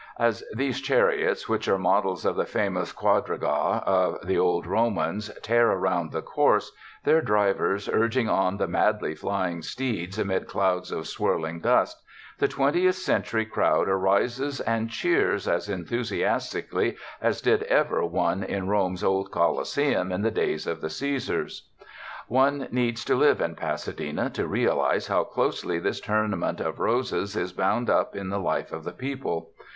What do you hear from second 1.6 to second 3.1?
are models of the famous